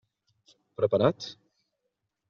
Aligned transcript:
Preparats? 0.81 1.31